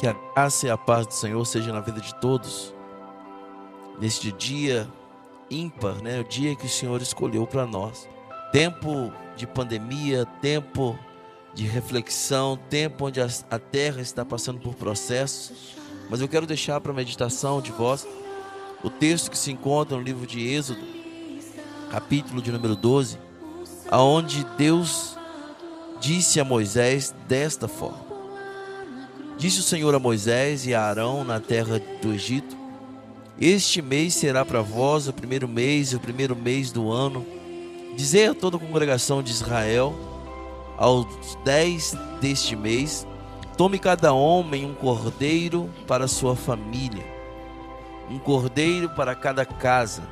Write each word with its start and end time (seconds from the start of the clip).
Que 0.00 0.06
a 0.06 0.16
graça 0.34 0.66
e 0.66 0.70
a 0.70 0.78
paz 0.78 1.06
do 1.06 1.12
Senhor 1.12 1.44
seja 1.44 1.74
na 1.74 1.80
vida 1.80 2.00
de 2.00 2.14
todos. 2.14 2.74
Neste 4.00 4.32
dia 4.32 4.88
ímpar, 5.50 5.96
né? 5.96 6.20
O 6.20 6.24
dia 6.24 6.56
que 6.56 6.64
o 6.64 6.70
Senhor 6.70 7.02
escolheu 7.02 7.46
para 7.46 7.66
nós. 7.66 8.08
Tempo 8.50 9.12
de 9.36 9.46
pandemia, 9.46 10.24
tempo 10.40 10.98
de 11.52 11.66
reflexão, 11.66 12.58
tempo 12.70 13.08
onde 13.08 13.20
a 13.20 13.58
terra 13.58 14.00
está 14.00 14.24
passando 14.24 14.58
por 14.58 14.74
processos. 14.74 15.76
Mas 16.08 16.22
eu 16.22 16.28
quero 16.28 16.46
deixar 16.46 16.80
para 16.80 16.94
meditação 16.94 17.60
de 17.60 17.70
vós 17.70 18.08
o 18.82 18.88
texto 18.88 19.30
que 19.30 19.36
se 19.36 19.52
encontra 19.52 19.98
no 19.98 20.02
livro 20.02 20.26
de 20.26 20.48
Êxodo, 20.48 20.80
capítulo 21.90 22.40
de 22.40 22.50
número 22.50 22.74
12, 22.74 23.18
aonde 23.90 24.46
Deus 24.56 25.18
disse 26.00 26.40
a 26.40 26.44
Moisés 26.44 27.14
desta 27.28 27.68
forma: 27.68 28.09
Disse 29.40 29.60
o 29.60 29.62
Senhor 29.62 29.94
a 29.94 29.98
Moisés 29.98 30.66
e 30.66 30.74
a 30.74 30.82
Arão 30.82 31.24
na 31.24 31.40
terra 31.40 31.80
do 32.02 32.12
Egito: 32.12 32.54
Este 33.40 33.80
mês 33.80 34.12
será 34.12 34.44
para 34.44 34.60
vós 34.60 35.08
o 35.08 35.14
primeiro 35.14 35.48
mês, 35.48 35.94
o 35.94 35.98
primeiro 35.98 36.36
mês 36.36 36.70
do 36.70 36.92
ano. 36.92 37.24
Dizei 37.96 38.26
a 38.26 38.34
toda 38.34 38.58
a 38.58 38.60
congregação 38.60 39.22
de 39.22 39.30
Israel: 39.30 39.94
Aos 40.76 41.06
dez 41.42 41.96
deste 42.20 42.54
mês, 42.54 43.06
tome 43.56 43.78
cada 43.78 44.12
homem 44.12 44.66
um 44.66 44.74
cordeiro 44.74 45.70
para 45.86 46.06
sua 46.06 46.36
família, 46.36 47.02
um 48.10 48.18
cordeiro 48.18 48.90
para 48.90 49.14
cada 49.14 49.46
casa. 49.46 50.02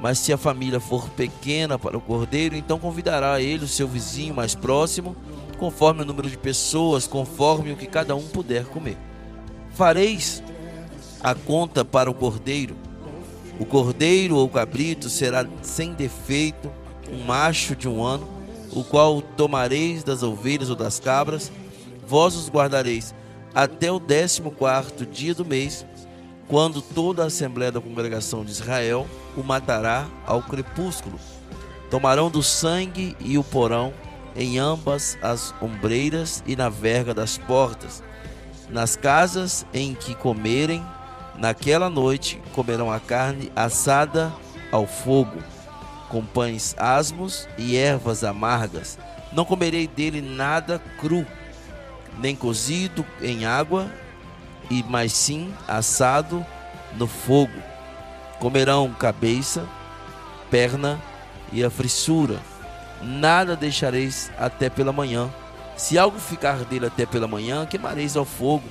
Mas 0.00 0.18
se 0.18 0.32
a 0.32 0.36
família 0.36 0.78
for 0.78 1.08
pequena 1.10 1.78
para 1.78 1.96
o 1.96 2.00
cordeiro, 2.00 2.54
então 2.54 2.78
convidará 2.78 3.40
ele 3.40 3.64
o 3.64 3.68
seu 3.68 3.88
vizinho 3.88 4.34
mais 4.34 4.54
próximo 4.54 5.16
conforme 5.58 6.02
o 6.02 6.04
número 6.04 6.28
de 6.28 6.36
pessoas, 6.36 7.06
conforme 7.06 7.72
o 7.72 7.76
que 7.76 7.86
cada 7.86 8.14
um 8.14 8.22
puder 8.22 8.66
comer. 8.66 8.96
Fareis 9.72 10.42
a 11.22 11.34
conta 11.34 11.84
para 11.84 12.10
o 12.10 12.14
cordeiro. 12.14 12.76
O 13.58 13.64
cordeiro 13.64 14.36
ou 14.36 14.48
cabrito 14.48 15.08
será 15.08 15.46
sem 15.62 15.94
defeito, 15.94 16.70
um 17.10 17.24
macho 17.24 17.74
de 17.74 17.88
um 17.88 18.04
ano, 18.04 18.28
o 18.72 18.84
qual 18.84 19.22
tomareis 19.22 20.04
das 20.04 20.22
ovelhas 20.22 20.68
ou 20.68 20.76
das 20.76 21.00
cabras, 21.00 21.50
vós 22.06 22.36
os 22.36 22.50
guardareis 22.50 23.14
até 23.54 23.90
o 23.90 23.98
décimo 23.98 24.50
quarto 24.50 25.06
dia 25.06 25.34
do 25.34 25.44
mês, 25.44 25.86
quando 26.48 26.80
toda 26.80 27.24
a 27.24 27.26
assembléia 27.26 27.72
da 27.72 27.80
congregação 27.80 28.44
de 28.44 28.52
Israel 28.52 29.06
o 29.36 29.42
matará 29.42 30.06
ao 30.24 30.42
crepúsculo. 30.42 31.18
Tomarão 31.90 32.30
do 32.30 32.42
sangue 32.42 33.16
e 33.20 33.38
o 33.38 33.44
porão 33.44 33.92
em 34.34 34.58
ambas 34.58 35.16
as 35.22 35.54
ombreiras 35.60 36.42
e 36.46 36.54
na 36.54 36.68
verga 36.68 37.14
das 37.14 37.38
portas. 37.38 38.02
Nas 38.68 38.96
casas 38.96 39.66
em 39.72 39.94
que 39.94 40.14
comerem, 40.14 40.84
naquela 41.36 41.88
noite 41.88 42.40
comerão 42.52 42.90
a 42.90 43.00
carne 43.00 43.50
assada 43.54 44.32
ao 44.70 44.86
fogo, 44.86 45.38
com 46.08 46.24
pães 46.24 46.74
asmos 46.78 47.48
e 47.56 47.76
ervas 47.76 48.24
amargas. 48.24 48.98
Não 49.32 49.44
comerei 49.44 49.86
dele 49.86 50.20
nada 50.20 50.80
cru, 50.98 51.26
nem 52.18 52.34
cozido 52.34 53.04
em 53.20 53.44
água, 53.44 53.90
e 54.70 54.84
mas 54.88 55.12
sim 55.12 55.52
assado 55.66 56.44
no 56.96 57.06
fogo. 57.06 57.62
Comerão 58.38 58.92
cabeça, 58.92 59.66
perna 60.50 61.00
e 61.52 61.64
a 61.64 61.70
frissura 61.70 62.40
nada 63.02 63.56
deixareis 63.56 64.30
até 64.38 64.68
pela 64.68 64.92
manhã. 64.92 65.30
Se 65.76 65.98
algo 65.98 66.18
ficar 66.18 66.64
dele 66.64 66.86
até 66.86 67.04
pela 67.04 67.28
manhã, 67.28 67.66
queimareis 67.66 68.16
ao 68.16 68.24
fogo. 68.24 68.68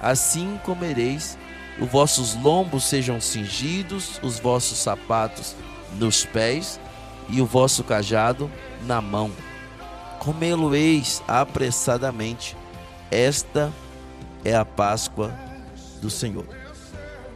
Assim 0.00 0.58
comereis, 0.64 1.38
os 1.78 1.88
vossos 1.88 2.34
lombos 2.34 2.84
sejam 2.84 3.20
cingidos, 3.20 4.20
os 4.22 4.38
vossos 4.38 4.78
sapatos 4.78 5.54
nos 5.98 6.24
pés 6.24 6.80
e 7.28 7.40
o 7.40 7.46
vosso 7.46 7.84
cajado 7.84 8.50
na 8.86 9.00
mão. 9.00 9.30
Comê-lo-eis 10.18 11.22
apressadamente. 11.28 12.56
Esta 13.10 13.72
a 14.54 14.64
Páscoa 14.64 15.32
do 16.00 16.10
Senhor. 16.10 16.46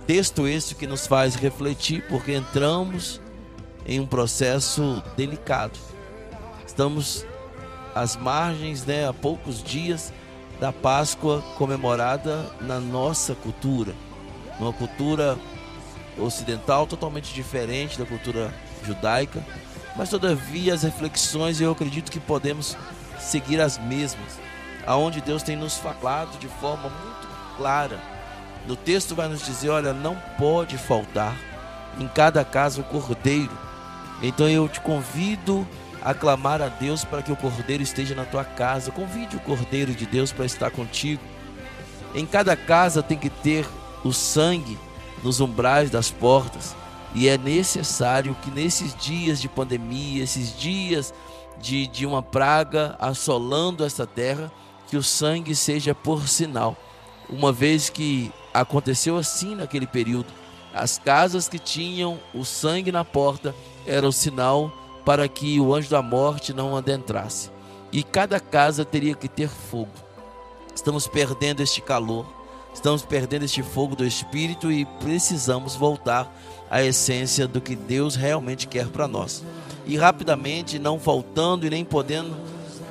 Texto 0.06 0.47
este 0.47 0.75
que 0.75 0.87
nos 0.87 1.06
faz 1.06 1.34
refletir, 1.34 2.04
porque 2.09 2.34
entramos 2.34 3.21
em 3.87 4.00
um 4.00 4.06
processo 4.06 5.03
delicado. 5.16 5.78
Estamos 6.66 7.25
às 7.94 8.16
margens, 8.16 8.84
né, 8.84 9.09
há 9.09 9.12
poucos 9.12 9.62
dias 9.62 10.12
da 10.60 10.72
Páscoa 10.72 11.43
comemorada 11.56 12.50
na 12.60 12.78
nossa 12.78 13.34
cultura, 13.34 13.94
uma 14.59 14.72
cultura 14.72 15.38
ocidental 16.19 16.87
totalmente 16.87 17.32
diferente 17.32 17.98
da 17.98 18.04
cultura 18.04 18.53
judaica, 18.84 19.44
mas 19.97 20.10
todavia 20.10 20.75
as 20.75 20.82
reflexões 20.82 21.60
eu 21.60 21.72
acredito 21.72 22.12
que 22.12 22.21
podemos 22.21 22.77
seguir 23.19 23.60
as 23.60 23.78
mesmas, 23.78 24.38
aonde 24.86 25.20
Deus 25.20 25.42
tem 25.42 25.56
nos 25.56 25.76
falado 25.76 26.38
de 26.38 26.48
forma 26.48 26.88
muito 26.88 27.28
clara. 27.56 28.00
No 28.66 28.76
texto 28.76 29.14
vai 29.14 29.28
nos 29.28 29.44
dizer, 29.44 29.70
olha, 29.70 29.92
não 29.92 30.16
pode 30.38 30.76
faltar 30.76 31.36
em 31.98 32.06
cada 32.08 32.44
casa 32.44 32.80
o 32.80 32.84
cordeiro. 32.84 33.56
Então 34.22 34.48
eu 34.48 34.68
te 34.68 34.80
convido 34.80 35.66
aclamar 36.02 36.62
a 36.62 36.68
Deus 36.68 37.04
para 37.04 37.22
que 37.22 37.32
o 37.32 37.36
Cordeiro 37.36 37.82
esteja 37.82 38.14
na 38.14 38.24
tua 38.24 38.44
casa. 38.44 38.91
Convide 38.91 39.36
o 39.36 39.41
Cordeiro 39.41 39.92
de 39.92 40.06
Deus 40.06 40.32
para 40.32 40.46
estar 40.46 40.70
contigo. 40.70 41.22
Em 42.14 42.26
cada 42.26 42.56
casa 42.56 43.02
tem 43.02 43.18
que 43.18 43.30
ter 43.30 43.66
o 44.02 44.12
sangue 44.12 44.78
nos 45.22 45.41
umbrais 45.41 45.91
das 45.91 46.10
portas. 46.10 46.74
E 47.14 47.28
é 47.28 47.36
necessário 47.36 48.36
que 48.42 48.50
nesses 48.50 48.94
dias 48.94 49.41
de 49.41 49.48
pandemia, 49.48 50.22
esses 50.22 50.56
dias 50.56 51.12
de, 51.60 51.86
de 51.86 52.06
uma 52.06 52.22
praga 52.22 52.97
assolando 52.98 53.84
essa 53.84 54.06
terra, 54.06 54.50
que 54.90 54.96
o 54.96 55.02
sangue 55.02 55.54
seja 55.54 55.94
por 55.94 56.28
sinal. 56.28 56.76
Uma 57.28 57.52
vez 57.52 57.88
que 57.88 58.32
aconteceu 58.52 59.16
assim 59.16 59.54
naquele 59.54 59.86
período, 59.86 60.26
as 60.74 60.98
casas 60.98 61.48
que 61.48 61.58
tinham 61.58 62.18
o 62.34 62.44
sangue 62.44 62.90
na 62.90 63.04
porta 63.04 63.54
era 63.86 64.06
o 64.06 64.12
sinal 64.12 64.72
para 65.04 65.28
que 65.28 65.60
o 65.60 65.72
anjo 65.74 65.88
da 65.88 66.02
morte 66.02 66.52
não 66.52 66.76
adentrasse. 66.76 67.50
E 67.92 68.02
cada 68.02 68.38
casa 68.38 68.84
teria 68.84 69.14
que 69.14 69.28
ter 69.28 69.48
fogo. 69.48 69.90
Estamos 70.74 71.06
perdendo 71.06 71.62
este 71.62 71.80
calor, 71.80 72.26
estamos 72.74 73.02
perdendo 73.02 73.44
este 73.44 73.62
fogo 73.62 73.94
do 73.96 74.04
Espírito 74.06 74.70
e 74.70 74.84
precisamos 74.84 75.74
voltar 75.74 76.32
à 76.70 76.82
essência 76.82 77.46
do 77.46 77.60
que 77.60 77.74
Deus 77.74 78.14
realmente 78.14 78.66
quer 78.66 78.88
para 78.88 79.08
nós. 79.08 79.44
E 79.86 79.96
rapidamente, 79.96 80.78
não 80.78 80.98
faltando 80.98 81.66
e 81.66 81.70
nem 81.70 81.84
podendo 81.84 82.36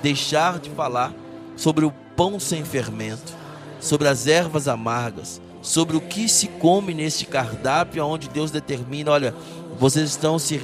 deixar 0.01 0.59
de 0.59 0.69
falar 0.69 1.13
sobre 1.59 1.83
o 1.83 1.91
pão 2.15 2.39
sem 2.39 2.63
fermento, 2.63 3.33
sobre 3.81 4.07
as 4.07 4.27
ervas 4.27 4.69
amargas, 4.69 5.41
sobre 5.61 5.97
o 5.97 6.01
que 6.01 6.29
se 6.29 6.47
come 6.47 6.93
neste 6.93 7.25
cardápio, 7.25 8.05
onde 8.05 8.29
Deus 8.29 8.49
determina: 8.49 9.11
olha, 9.11 9.35
vocês 9.77 10.09
estão 10.09 10.39
se 10.39 10.57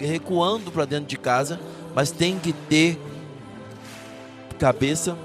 recuando 0.00 0.72
para 0.72 0.84
dentro 0.84 1.06
de 1.06 1.16
casa, 1.16 1.60
mas 1.94 2.10
tem 2.10 2.36
que 2.36 2.52
ter 2.52 3.00
cabeça, 4.58 5.16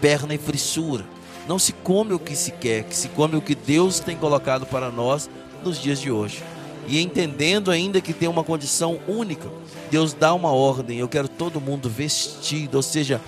perna 0.00 0.34
e 0.34 0.38
frissura. 0.38 1.04
Não 1.46 1.58
se 1.58 1.72
come 1.72 2.14
o 2.14 2.18
que 2.18 2.34
se 2.34 2.50
quer, 2.50 2.84
que 2.84 2.96
se 2.96 3.08
come 3.08 3.36
o 3.36 3.42
que 3.42 3.54
Deus 3.54 4.00
tem 4.00 4.16
colocado 4.16 4.64
para 4.64 4.90
nós 4.90 5.28
nos 5.62 5.78
dias 5.78 6.00
de 6.00 6.10
hoje. 6.10 6.42
E 6.88 7.00
entendendo 7.00 7.70
ainda 7.70 8.00
que 8.00 8.14
tem 8.14 8.28
uma 8.28 8.42
condição 8.42 8.98
única, 9.06 9.48
Deus 9.90 10.14
dá 10.14 10.32
uma 10.32 10.50
ordem. 10.50 10.98
Eu 10.98 11.08
quero 11.08 11.28
todo 11.28 11.60
mundo 11.60 11.90
vestido, 11.90 12.76
ou 12.76 12.82
seja, 12.82 13.20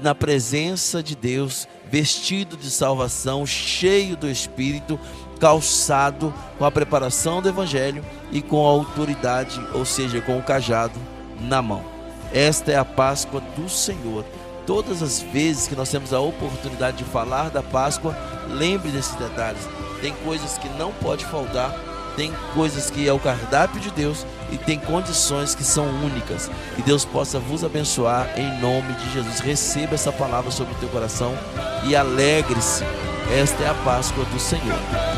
na 0.00 0.14
presença 0.14 1.02
de 1.02 1.16
Deus, 1.16 1.66
vestido 1.90 2.56
de 2.56 2.70
salvação, 2.70 3.44
cheio 3.44 4.16
do 4.16 4.28
Espírito, 4.28 4.98
calçado 5.40 6.32
com 6.58 6.64
a 6.64 6.70
preparação 6.70 7.42
do 7.42 7.48
Evangelho 7.48 8.04
e 8.32 8.40
com 8.40 8.64
a 8.64 8.70
autoridade, 8.70 9.60
ou 9.74 9.84
seja, 9.84 10.20
com 10.20 10.38
o 10.38 10.42
cajado 10.42 10.98
na 11.40 11.60
mão. 11.60 11.84
Esta 12.32 12.72
é 12.72 12.76
a 12.76 12.84
Páscoa 12.84 13.40
do 13.56 13.68
Senhor. 13.68 14.24
Todas 14.66 15.02
as 15.02 15.20
vezes 15.20 15.68
que 15.68 15.76
nós 15.76 15.90
temos 15.90 16.12
a 16.12 16.20
oportunidade 16.20 16.98
de 16.98 17.04
falar 17.04 17.50
da 17.50 17.62
Páscoa, 17.62 18.16
lembre 18.48 18.90
desses 18.90 19.14
detalhes. 19.14 19.62
Tem 20.00 20.12
coisas 20.24 20.58
que 20.58 20.68
não 20.70 20.92
pode 20.92 21.24
faltar, 21.24 21.72
tem 22.16 22.32
coisas 22.54 22.90
que 22.90 23.06
é 23.06 23.12
o 23.12 23.18
cardápio 23.18 23.78
de 23.78 23.90
Deus 23.90 24.26
e 24.50 24.56
tem 24.56 24.78
condições 24.78 25.54
que 25.54 25.62
são 25.62 25.86
únicas. 26.02 26.50
Que 26.74 26.82
Deus 26.82 27.04
possa 27.04 27.38
vos 27.38 27.62
abençoar 27.62 28.28
em 28.36 28.60
nome 28.60 28.94
de 28.94 29.12
Jesus. 29.12 29.40
Receba 29.40 29.94
essa 29.94 30.10
palavra 30.10 30.50
sobre 30.50 30.72
o 30.74 30.76
teu 30.78 30.88
coração 30.88 31.36
e 31.84 31.94
alegre-se. 31.94 32.82
Esta 33.30 33.62
é 33.64 33.68
a 33.68 33.74
Páscoa 33.74 34.24
do 34.24 34.40
Senhor. 34.40 35.15